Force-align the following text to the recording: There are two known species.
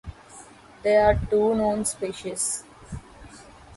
There 0.81 1.05
are 1.05 1.13
two 1.29 1.53
known 1.53 1.85
species. 1.85 2.63